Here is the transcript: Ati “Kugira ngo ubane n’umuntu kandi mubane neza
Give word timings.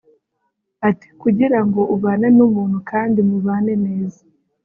Ati 0.89 1.07
“Kugira 1.21 1.59
ngo 1.65 1.81
ubane 1.95 2.27
n’umuntu 2.37 2.77
kandi 2.89 3.17
mubane 3.29 3.73
neza 3.85 4.21